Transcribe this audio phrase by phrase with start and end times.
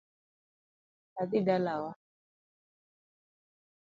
[1.21, 1.91] Adhi dalawa